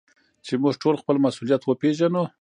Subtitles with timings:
[0.45, 2.23] چي موږ ټول خپل مسؤليت وپېژنو.